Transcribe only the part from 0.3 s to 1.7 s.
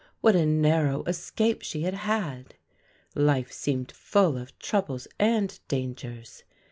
a narrow escape